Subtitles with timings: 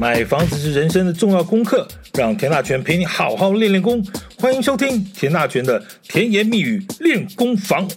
[0.00, 4.00] 买房子是人生的重要功课，让田大权陪你好好练练功。
[4.38, 7.88] 欢迎收听田大权的甜言蜜语练功房。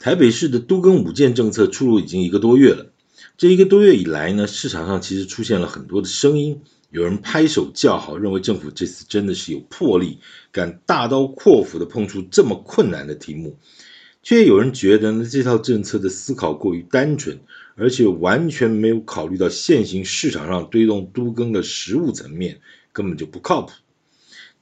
[0.00, 2.90] 台北市的都更五建政策出炉已经一个多月了，
[3.38, 6.60] 这一个多月以来呢，市场上其实出现了很多的声音，
[6.90, 10.18] 有人拍手叫好，认为政府这次真的是有魄力，
[10.50, 13.56] 敢大刀阔斧的碰出这么困难的题目。
[14.26, 17.38] 却有人觉得呢，这套政策的思考过于单纯，
[17.76, 22.58] 而且完全没有考虑到现行市场上推动都更的实务层面，
[22.92, 23.70] 根本就不靠谱。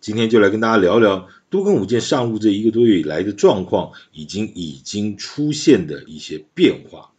[0.03, 7.13] 今天就来跟大家聊聊都更五建上路这一个多月以来的状况，已经已经出现的一些变化。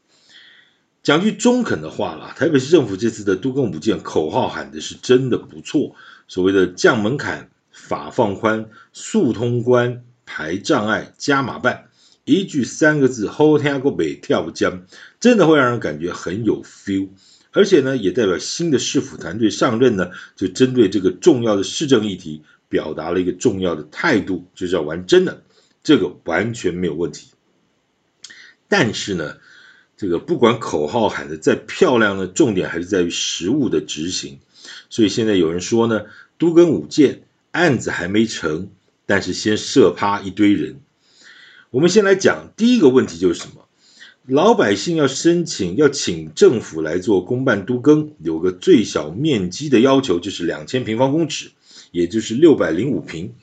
[1.02, 5.96] 讲句中肯的话啦，台北市政府这次的都更五建口号喊的是真的不错，
[6.28, 11.86] 所谓的降门槛、法放宽、速通关、排障碍、加码办。
[12.26, 14.86] 一句三个字，后天个北跳江，
[15.20, 17.10] 真的会让人感觉很有 feel，
[17.52, 25.44] 而且呢，也代表新的市府团队上任呢，就针对这个重要的市政议题，表达了一个重要的态度，就是要玩真的，
[25.84, 27.28] 这个完全没有问题。
[28.68, 29.38] 但是呢，
[29.96, 34.40] 这个不管口号喊得再漂亮呢，重点还是在于实务的执行。
[34.90, 36.06] 所以现在有人说呢，
[36.40, 37.22] 都跟五建
[37.52, 38.72] 案子还没成，
[39.06, 40.80] 但是先射趴一堆人。
[41.76, 43.68] 我们先来讲第一个问题，就是什么？
[44.26, 51.52] 老百姓要申请，要请政府来做公办都更，有个最小面积的要求，就是两千平方公尺，
[51.92, 53.34] 也就是六百零五平。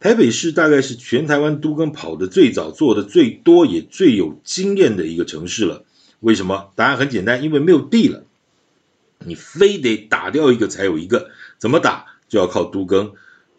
[0.00, 5.84] 台北市大概是全台湾都更跑得最早、做得最多、也最有经验的一个城市了。
[6.20, 6.70] 为什么？
[6.76, 8.24] 答案很简单，因为没有地了，
[9.18, 12.06] 你非得打掉一个才有一个，怎么打？
[12.30, 13.12] 就要靠都更，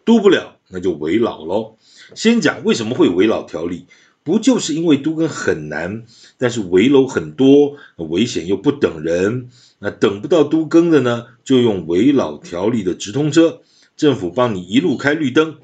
[0.04, 1.76] 都不了，那就危老喽。
[2.16, 3.86] 先讲为什么会有危老条例。
[4.28, 6.04] 不就是因为都更很难，
[6.36, 9.48] 但是围楼很多，危险又不等人，
[9.78, 13.62] 那等不到都更的呢，就用围老条例的直通车，
[13.96, 15.56] 政府帮你一路开绿灯，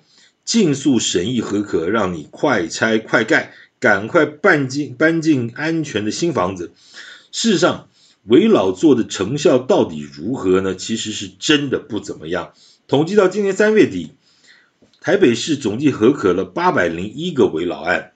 [0.46, 6.72] 尽速审议核可，让你快拆快盖，赶快搬进搬进安全的新房子。
[7.32, 7.90] 事实上，
[8.24, 10.74] 危老做的成效到底如何呢？
[10.74, 12.54] 其实是真的不怎么样。
[12.88, 14.12] 统计到今年三月底，
[15.02, 18.12] 台北市总计核可了八百零一个危老案。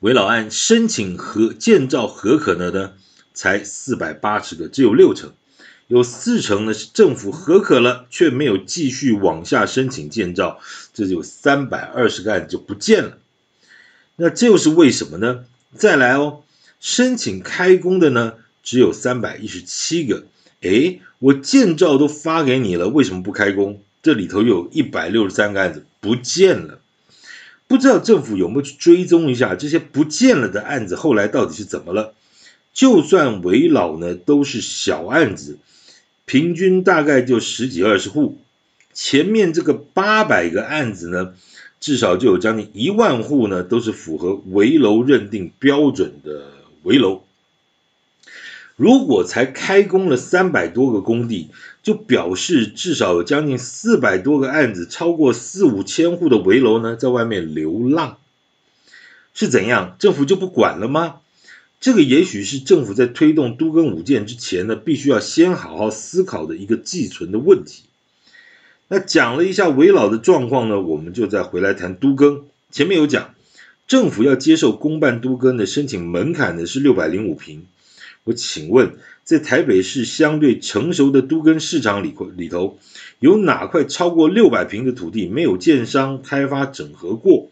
[0.00, 2.92] 危老案申请和建造核可的呢，
[3.34, 5.32] 才四百八十个，只有六成，
[5.88, 10.60] 有四成呢是政府核可了，却没有继续往下申请建造，
[10.94, 13.18] 这就三百二十个案子就不见了。
[14.14, 15.44] 那这又是为什么呢？
[15.74, 16.44] 再来哦，
[16.78, 20.26] 申请开工的呢，只有三百一十七个，
[20.60, 23.82] 诶，我建造都发给你了，为什么不开工？
[24.00, 26.78] 这里头有一百六十三个案子不见了。
[27.68, 32.14] 不知道政府有没有去追踪一下这些不见了的案子，后来到底是怎么了？
[32.72, 35.58] 就算围老呢，都是小案子，
[36.24, 38.38] 平均大概就十几二十户。
[38.94, 41.34] 前面这个八百个案子呢，
[41.78, 46.46] 至少就有将近一万户呢，都是符合围楼认定标准的
[46.82, 47.22] 围楼。
[48.78, 51.48] 如果才开工了三百多个工地，
[51.82, 58.18] 就表示至少有将近四百多个案子，超过四五千户的围楼呢，在外面流浪，
[59.34, 59.96] 是怎样？
[59.98, 61.16] 政府就不管了吗？
[61.80, 67.82] 这个也许是政府在推动都更五建之前呢，必须要先好好思考的一个寄存的问题。
[68.86, 72.44] 那讲了一下危老的状况呢，我们就再回来谈都更。
[72.70, 73.34] 前面有讲，
[73.88, 77.66] 政府要接受公办都更的申请门槛呢是六百零五平。
[78.24, 82.78] 我请问，在台北市相对成熟的都跟市场里里头，
[83.20, 87.50] 有哪块超过六百平的土地没有建商开发整合过？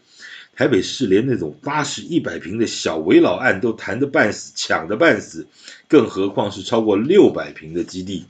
[0.55, 5.47] 台北市连那种八十、一百平的小围老案都谈得半死、抢得半死，
[5.87, 8.25] 更何况是超过六百平的基地？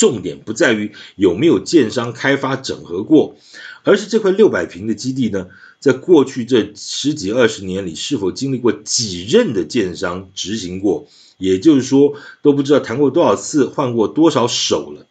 [0.00, 3.36] 重点不在于有没有建商开发整合过，
[3.84, 11.06] 而是这块六百平的基地呢，在过去这十几二十年里，是否经历过几任的建商执行过？
[11.36, 15.06] 也就是说，都不知道谈过多少次，换过多少手了。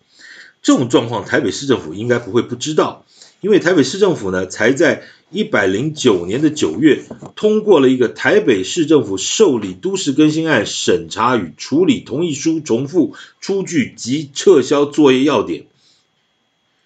[0.63, 3.05] 这种状况，台北市政府应该不会不知道，
[3.41, 7.03] 因为台北市政府呢，才在一百零九年的九月
[7.35, 15.67] 通过了一个台北市政府受理都市更新案审查与处理同意书重复出具及撤销作业要点。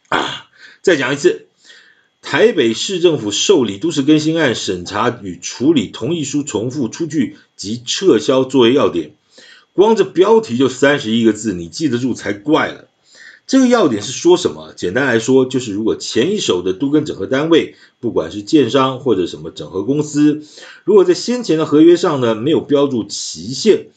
[0.09, 0.49] 啊，
[0.81, 1.47] 再讲一次。
[2.21, 9.13] 台北市政府受理都市更新案审查与处理同意书重复出具及撤销作业要点，
[9.73, 12.87] 光这标题就三十一个字，你记得住才怪了。
[13.45, 14.73] 这个要点是说什么？
[14.73, 20.43] 简单来说，就是如果前一手的都跟整合单位，不管是建商或者什么整合公司，
[20.85, 23.87] 如果在先前的合约上呢没有标注期限，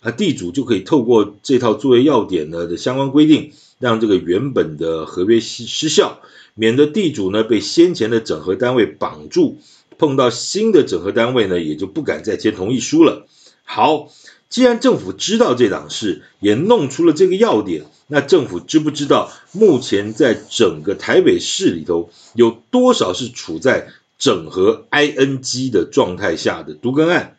[0.00, 6.20] 啊，地主就可以透过这套作业要点呢的相关规定，让这个原本的合约失失效，
[6.54, 9.58] 免得地主呢被先前的整合单位绑住，
[9.98, 13.26] 碰到新的整合单位呢也就不敢再签同意书了。
[13.64, 14.08] 好，
[14.52, 23.88] 既然政府知道这档事，也弄出了这个要点，那政府知不知道目前在整个台北市里头有多少是处在
[24.18, 27.38] 整合 ING 的状态下的独根案？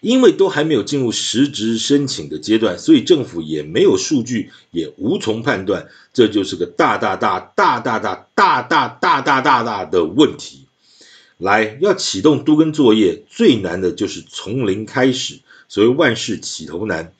[0.00, 10.65] 因为都还没有进入实质申请的阶段，所以政府也没有数据，也无从判断，这就是个大大大大大大大大大大大大的问题。
[11.38, 17.12] 来，要启动都更作业，最难的就是从零开始，所谓万事起头难。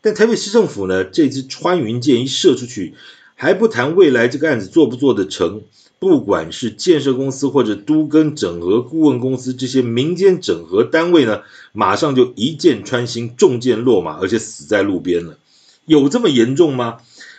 [0.00, 2.94] 但台北市政府呢，这支穿云箭一射出去，
[3.34, 5.62] 还不谈未来这个案子做不做得成。
[6.00, 11.40] 不管是建设公司或者都更整合顾问公司这些民间整合单位呢，
[11.72, 15.38] 马上就一箭穿心，中箭落马，而且死在路边了。
[15.86, 16.98] 有这么严重吗？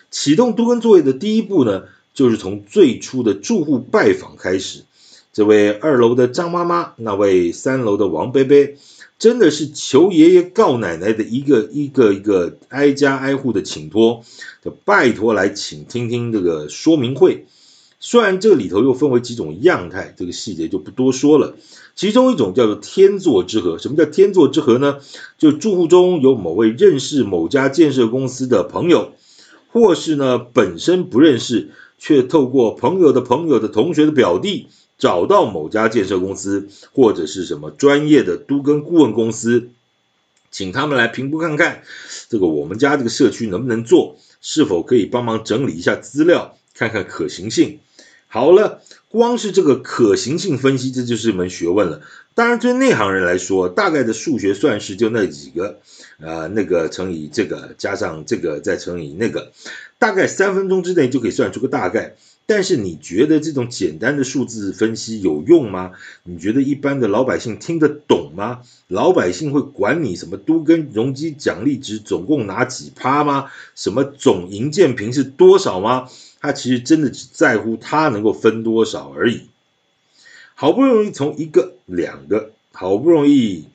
[0.09, 1.83] 启动都更作业的第一步呢，
[2.15, 4.84] 就是从最初的住户拜访开始。
[5.35, 8.55] 这位二楼的张妈妈，那位三楼的王伯伯，
[9.19, 14.23] 真的是求爷爷告奶奶的一个一个一个挨家挨户的请托，
[14.63, 17.47] 就拜托来请听听这个说明会。
[17.99, 21.57] 虽然这里头又分为几种样态，这个细节就不多说了。
[21.95, 23.77] 其中一种叫做天作之合。
[23.77, 24.99] 什么叫天作之合呢？
[25.37, 29.11] 就住户中有某位认识某家建设公司的朋友，
[29.67, 39.69] 或是呢本身不认识，却透过朋友的朋友的同学的表弟找到某家建设公司，或者是什么专业的都跟顾问公司，
[40.51, 41.83] 请他们来评估看看，
[42.29, 47.79] 这个我们家这个社区能不能做，是否可以帮忙整理一下资料，看看可行性。
[48.27, 52.01] 好了，光是这个可行性分析，这就是一门学问了。
[52.33, 55.79] 当然，对内行人来说，大概的数学算式就那几个，
[56.19, 59.53] 呃，那个乘以这个，加上这个，再乘以那个，
[59.99, 62.15] 大概三分钟之内就可以算出个大概。
[62.47, 65.93] 但是你觉得这种简单的数字分析有用吗？
[66.23, 68.61] 你觉得一般的老百姓听得懂吗？
[68.87, 73.49] 老百姓会管你什么都跟容积奖励值总共拿几趴吗？
[73.73, 76.07] 什么总营建坪是多少吗？
[76.39, 79.41] 他其实真的只在乎他能够分多少而已。
[80.53, 83.65] 好不容易从一个两个，好不容易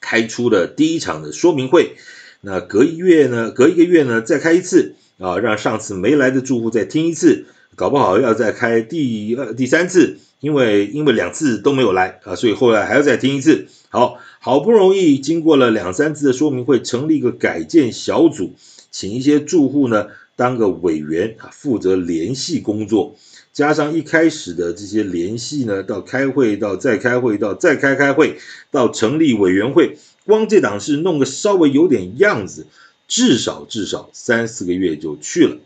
[0.00, 1.96] 开出了第一场的说明会，
[2.40, 7.44] 那隔一月呢，隔一个月呢再开一次啊，让上次没来的住户再听一次。
[7.76, 13.66] 搞不好要再开第二、第三次，因为因为两次都没有来啊，所以后来还要再听一次。
[13.88, 18.54] 好，好不容易经过了两三次的说明会，成立一个改建小组，
[18.90, 23.16] 请一些住户呢当个委员啊，负责联系工作，
[23.52, 28.36] 加上一开始的这些联系呢，到开会，到再开会，到再开开会，
[28.70, 32.66] 到成立委员会，光这档事弄个稍微有点样子，
[33.08, 35.56] 至少至少三四个月就去了。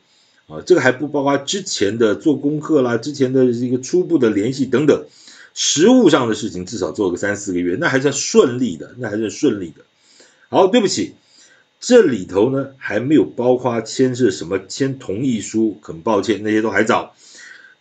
[0.46, 5.06] 啊，这个还不包括之前的做功课啦，之前的一个初步的联系等等，
[5.54, 9.84] 实物上的事情至少做个三四个月，那还算顺利的，那还算顺利的。
[10.50, 11.14] 好，对不起，
[11.80, 17.14] 这里头呢还没有包括签署什么签同意书，很抱歉，那些都还早。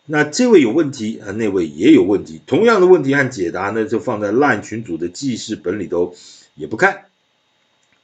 [0.06, 6.16] 那这位有问题啊，那位也有问题，同样的问题和解答呢，就放在 LINE 群组的记事本里头，
[6.56, 7.08] 也不看，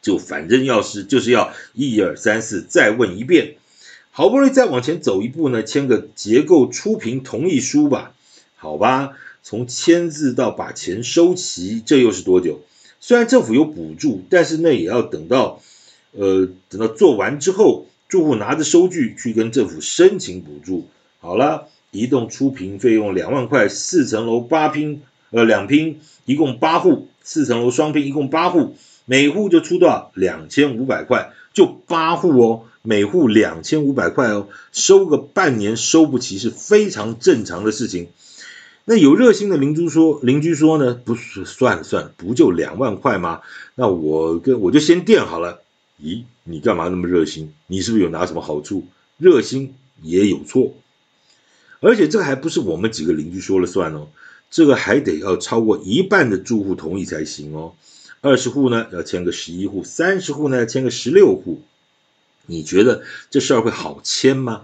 [0.02, 3.56] 就反正要是就是要一二三四再问一遍。
[4.20, 8.12] 好不容易再往前走一步呢，签个结构初评同意书吧，
[8.58, 12.60] 好吧，从签字到把钱收齐，这又是多久？
[13.00, 15.62] 虽然政府有补助，但是那也要等到，
[16.12, 20.90] 呃，等到做完之后，住户拿着收据去跟政府申请补助。
[21.22, 28.76] 好了，一栋初评费用两万块，四层楼八拼，呃，两拼，一共八户，四层楼双拼，一共八户，
[29.10, 30.12] 每户就出多少？
[30.14, 32.66] 两千五百块，就八户哦。
[32.84, 38.10] 每户两千五百块哦，收个半年收不齐是非常正常的事情。
[38.86, 43.42] 那有热心的邻居说，邻居说呢，不是算了算了，不就两万块吗？
[43.74, 45.64] 那我跟我就先垫好了。
[46.00, 47.52] 咦，你干嘛那么热心？
[47.66, 48.86] 你是不是有拿什么好处？
[49.18, 49.74] 热心
[50.04, 50.76] 也有错，
[51.80, 54.10] 而且这个还不是我们几个邻居说了算哦，
[54.52, 57.74] 这个还得要超过一半的住户同意才行哦。
[58.22, 61.62] 二十户呢要签个十一户，三十户呢要签个十六户。
[62.46, 64.64] 你觉得这事儿会好签吗？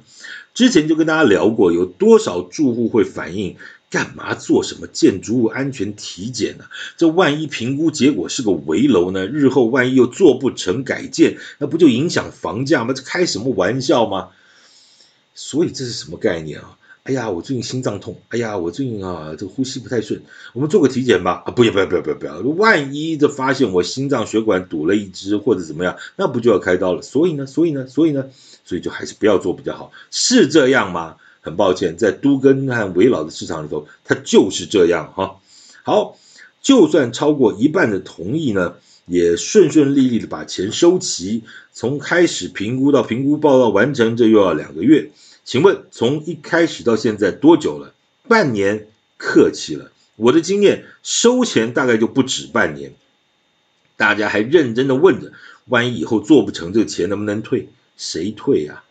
[0.54, 3.58] 之前就跟大家聊过，有多少住户会反映，
[3.90, 6.66] 干嘛做什么建筑物安全体检呢？
[6.98, 9.28] 这万一评估结果是个危楼呢？
[9.28, 12.94] 日后万一又做不成改建，那不就影响房价吗？
[12.94, 14.30] 这开什么玩笑吗？
[15.34, 16.78] 所以这是什么概念啊？
[17.06, 21.44] 哎呀，我最近心脏痛，哎呀，我最近啊这个呼吸不太顺，我们做个体检吧。
[21.46, 27.04] 啊，不要不要不要不要不要，万一这发现我心脏血管堵了一支或者怎么样，那不就要开刀了？
[27.04, 28.26] 所以呢，所以呢，所以呢，
[28.64, 31.18] 所以就还是不要做比较好，是这样吗？
[31.42, 35.36] 很抱歉，在都更和危老的市场里头，它就是这样哈。
[35.84, 36.18] 好，
[36.64, 45.12] 就算超过一半的同意呢，也顺顺利利的把钱收齐，从开始评估到评估报告完成，这又要两个月。
[45.46, 47.94] 请问从一开始到现在多久了？
[48.28, 49.92] 半年，客气了。
[50.16, 52.96] 我的经验，收钱大概就不止半年。
[53.96, 55.34] 大家还认真的问着，
[55.66, 57.70] 万一以后做不成，这个钱能不能退？
[57.96, 58.84] 谁退呀？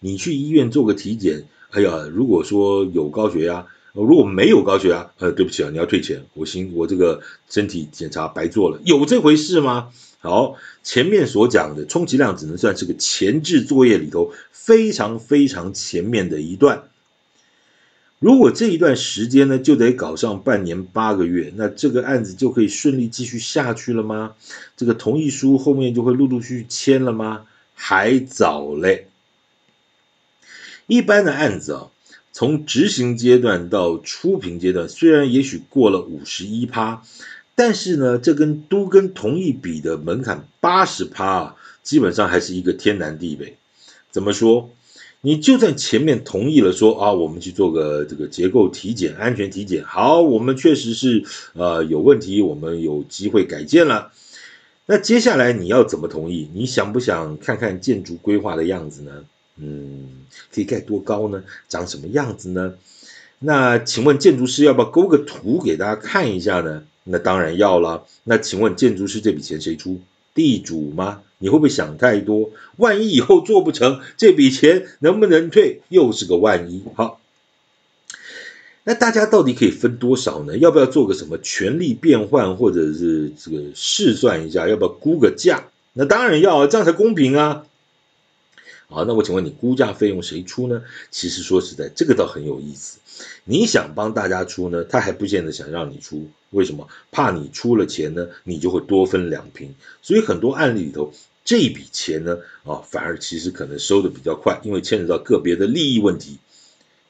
[0.00, 9.90] 你去医院做个体检，哎呀，如果说有高血压，如果没有高血压，呃，对不起啊，你要退钱，我心我这个身体检查白做了，有这回事吗？
[10.22, 16.84] 好，前面所讲的充其量只能算是个前置作业里头非常非常前面的一段。
[18.18, 24.34] 如果这一段时间呢，就得搞上半年八个月，那这个案子就可以顺利继续下去了吗？
[24.76, 27.46] 这个同意书后面就会陆陆续续签了吗？
[27.72, 29.08] 还早嘞。
[30.86, 31.88] 一般的案子啊，
[32.30, 37.02] 从执行阶段到初评阶段，虽然也许过了五十一趴。
[37.60, 43.58] 但是呢，这跟都跟同意比的门槛八十趴啊，基本上还是一个天南地北。
[44.10, 44.70] 怎么说？
[45.20, 54.10] 你就算前面同意了，说啊，我们去做个这个结构体检、安全体检，好，我们确实是呃有问题，我们有机会改建了。
[54.86, 56.48] 那接下来你要怎么同意？
[56.54, 59.12] 你想不想看看建筑规划的样子呢？
[59.58, 60.08] 嗯，
[60.50, 61.44] 可以盖多高呢？
[61.68, 62.72] 长什么样子呢？
[63.38, 66.84] 那请问建筑师要不要勾个图给大家看一下呢？
[67.04, 68.06] 那当然要了。
[68.24, 70.00] 那请问建筑师这笔钱谁出？
[70.32, 71.22] 地主吗？
[71.38, 72.50] 你会不会想太多？
[72.76, 75.80] 万一以后做不成，这笔钱能不能退？
[75.88, 76.84] 又是个万一。
[76.94, 77.20] 好，
[78.84, 80.56] 那大家到底可以分多少呢？
[80.56, 84.68] 要不要做个什么权利变换，或者是这个试算一下？
[84.68, 85.64] 要不要估个价？
[85.94, 87.64] 那当然要，这样才公平啊。
[88.88, 90.82] 好，那我请问你估价费用谁出呢？
[91.10, 92.98] 其实说实在，这个倒很有意思。
[93.44, 96.28] 你想帮大家出呢，他还不见得想让你出。
[96.50, 96.88] 为什么？
[97.10, 99.74] 怕你出了钱呢，你就会多分两瓶。
[100.02, 101.12] 所以很多案例里头，
[101.44, 106.38] 这笔钱呢，啊，反而其实可能收的比较快，因为牵扯到个别的利益问题。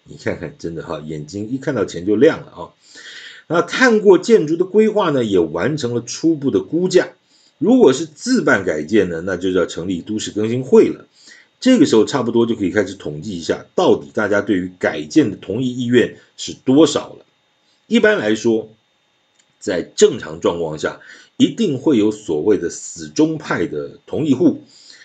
[0.04, 2.60] 你看看，真的哈，眼睛一看到钱就亮了啊。
[3.46, 7.10] 那看过建筑的规划呢，也完成了初步的估价。
[7.58, 11.06] 如果是自办改建呢，那就要成立都市更新会了。
[11.60, 17.26] 这个时候差不多就可以开始统计一下，到底大家对于改建的同意意愿是多少了。
[17.86, 18.70] 一般来说，
[19.60, 20.98] 在正常状况下，
[21.36, 24.64] 一定会有所谓的死忠派的同意户，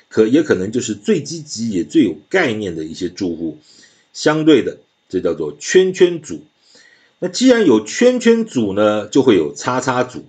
[0.10, 3.60] 可也可能就是最积极也最有概念的一些住户。
[4.14, 4.78] 相对的，
[5.10, 6.42] 这叫做圈圈组。
[7.20, 10.26] 那既然有圈圈组呢，就会有叉叉组。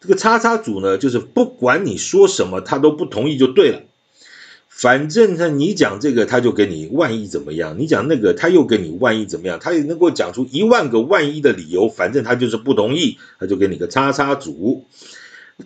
[0.00, 3.82] 这个叉叉组呢，就是不管你说什么，他都不同意就对了。
[4.78, 9.58] 反正他你讲这个，他就给你万一怎么样；你讲那个，他又给你万一怎么样。
[9.58, 14.84] 他也能够讲出一万个万一的理由，反正他就是不同意，他就给你个叉叉组。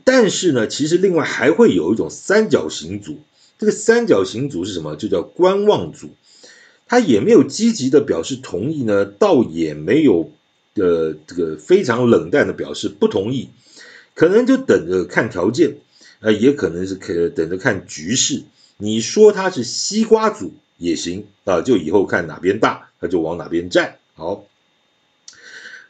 [0.05, 3.19] 但是呢，其实另外还会有一种三角形组。
[3.59, 4.95] 这个三角形组是什么？
[4.95, 6.11] 就叫观望组。
[6.87, 10.31] 他也没有积极的表示同意呢，倒也没有
[10.76, 13.49] 的这个非常冷淡的表示不同意，
[14.14, 15.79] 可能就等着看条件，
[16.21, 18.45] 呃，也可能是可等着看局势。
[18.80, 23.99] 你说他是西瓜组也行啊，就以后看哪边大，他就往哪边站。
[24.14, 24.44] 好，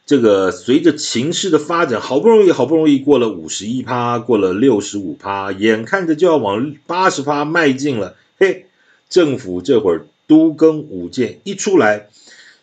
[0.05, 8.17] 这个随着情势的发展，好不容易好不容易过了五十一趴，过了六十五趴，眼看着就要往八十趴迈进了。
[8.37, 8.65] 嘿，
[9.09, 12.09] 政府这会儿都更五件一出来，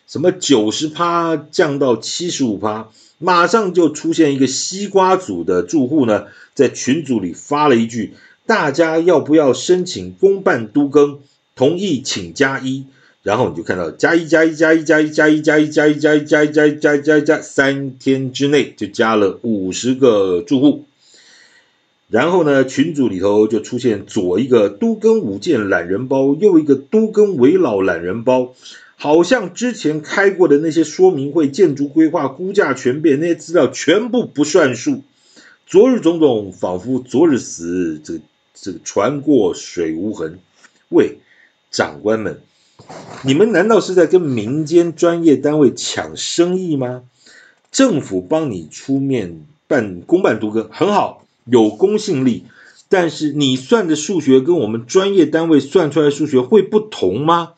[0.07, 8.13] 什么九十趴降到七十五趴，马上就出现一个西瓜组的住户呢，在群组里发了一句。
[8.49, 11.19] 大家要不要申请公办都更？
[11.53, 12.85] 同意请加一，
[13.21, 20.85] 然后你就看到加一加一加一加一加一加一加一加一加一加一加一加加，三天之内就加了五十个住户。
[22.07, 28.55] 然后呢，群组里头就出现左一个都更五件懒人包，右一个都更危老懒人包，
[28.95, 35.03] 好像之前开过的那些说明会、建筑规划、估价全变那些资料全部不算数。
[35.67, 38.01] 昨日种种，仿佛昨日死。
[38.03, 38.21] 这。
[38.61, 40.39] 这个船过水无痕，
[40.89, 41.19] 喂，
[41.71, 42.41] 长官们，
[43.23, 47.03] 你们难道是在跟民间专业单位抢生意吗？
[47.71, 52.45] 政府帮你出面办公办都更很好，有公信力，
[52.89, 57.53] 但是你算的数学跟我们专业单位算出来的数学会不同吗？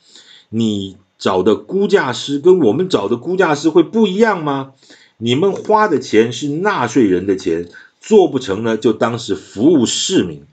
[0.49, 4.73] 你找的估价师跟我们找的估价师会不一样吗？
[5.17, 7.69] 你们花的钱是纳税人的钱，
[8.01, 10.43] 做不成呢，就当是服务市民。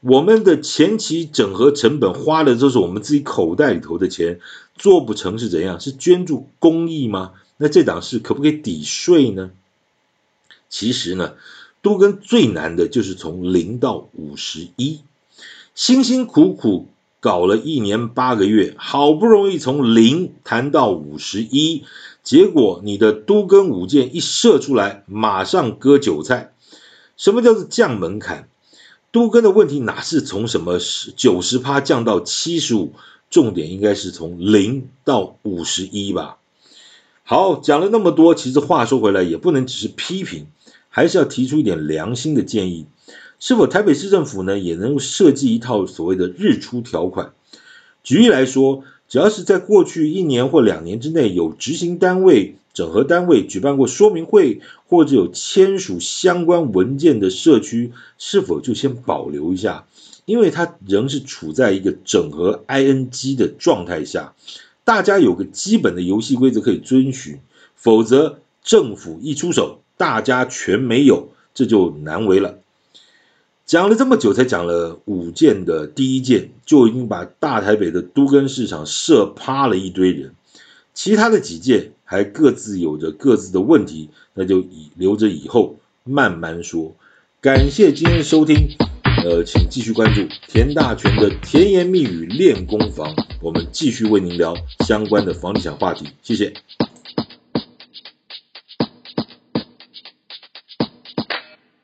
[0.00, 4.40] 我们的前期整合成本花的都是我们自己口袋里头的钱，
[4.74, 5.78] 做不成是怎样？
[5.78, 7.32] 是捐助公益吗？
[7.58, 9.50] 那这档事可不可以抵税呢？
[10.70, 11.34] 其实呢，
[11.82, 15.00] 都更最难的就是从零到五十一，
[15.74, 16.88] 辛辛苦苦
[17.20, 21.84] 搞了一年八个月，好不容易从零谈到五十一，
[22.22, 26.54] 结果你的都跟五件一射出来，马上割韭菜。
[27.18, 28.48] 什么叫做降门槛？
[29.12, 32.92] 都更的问题哪是从什么十九十趴降到七十五？
[33.28, 36.38] 重点应该是从零到五十一吧。
[37.22, 40.48] 好，讲了那么多，其实话说回来，也不能只是批评，
[40.88, 42.86] 还是要提出一点良心的建议。
[43.38, 47.32] 是否台北市政府呢，也能够设计一套所谓的日出条款？
[48.02, 59.84] 举例来说，只要是在过去一年或两年之内有执行单位、整合单位举办过说明会，或者有签署相关文件的社区，是否就先保留一下？
[60.26, 64.32] 因为它仍是处在一个整合 ING 的状态下。
[64.84, 67.40] 大家有个基本的游戏规则可以遵循，
[67.74, 72.60] 否则政府一出手，大家全没有，这就难为了。
[73.70, 80.34] 讲了这么久，才讲了五件的第一件，就已经把大台北的都跟市场射趴了一堆人。
[80.92, 86.96] 其他的几件还各自有着各自的问题，那就以留着以后慢慢说。
[87.40, 88.56] 感谢今天的收听。
[89.24, 94.52] 呃，请继续关注田大权的甜言蜜语练功房，我们继续为您聊
[94.84, 96.52] 相关的房地产话题，谢谢。